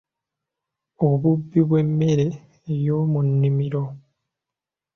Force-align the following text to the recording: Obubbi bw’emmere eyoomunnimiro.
Obubbi 1.07 1.59
bw’emmere 1.67 2.27
eyoomunnimiro. 2.73 3.83